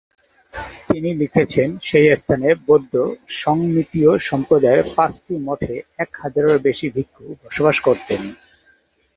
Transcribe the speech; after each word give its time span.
তিনি 0.87 1.09
লিখেছেন, 1.13 1.69
সেই 1.87 2.07
স্থানে 2.15 2.47
বৌদ্ধ 2.67 2.93
সংমিতীয় 3.41 4.11
সম্প্রদায়ের 4.29 4.85
পাঁচটি 4.95 5.33
মঠে 5.47 5.75
এক 5.97 6.09
হাজারেরও 6.21 6.63
বেশি 6.67 6.87
ভিক্ষু 6.95 7.25
বসবাস 7.43 7.77
করতেন। 7.79 8.21